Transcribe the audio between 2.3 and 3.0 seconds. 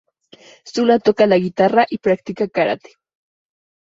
Karate.